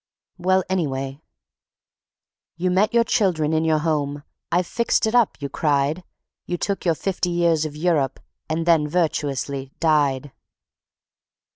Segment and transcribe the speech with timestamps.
[0.39, 1.21] Well, anyway....
[2.57, 6.03] "You met your children in your home—'I've fixed it up!' you cried,
[6.59, 8.19] Took your fifty years of Europe,
[8.49, 10.31] and then virtuously—died."